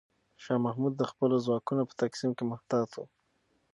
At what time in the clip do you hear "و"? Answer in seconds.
2.95-2.99